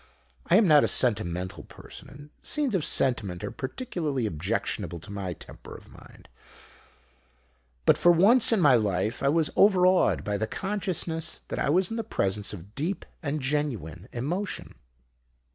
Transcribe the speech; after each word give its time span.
I 0.47 0.55
am 0.55 0.67
not 0.67 0.83
a 0.83 0.87
sentimental 0.87 1.63
person, 1.65 2.09
and 2.09 2.29
scenes 2.41 2.73
of 2.73 2.83
sentiment 2.83 3.43
are 3.43 3.51
particularly 3.51 4.25
objectionable 4.25 4.97
to 4.99 5.11
my 5.11 5.33
temper 5.33 5.75
of 5.77 5.91
mind; 5.91 6.27
but 7.85 7.99
for 7.99 8.11
once 8.11 8.51
in 8.51 8.59
my 8.61 8.73
life 8.73 9.21
I 9.21 9.29
was 9.29 9.51
overawed 9.55 10.23
by 10.23 10.37
the 10.37 10.47
consciousness 10.47 11.41
that 11.49 11.59
I 11.59 11.69
was 11.69 11.91
in 11.91 11.97
the 11.97 12.03
presence 12.03 12.51
of 12.51 12.73
deep 12.73 13.05
and 13.21 13.41
genuine 13.41 14.09
emotion. 14.11 14.73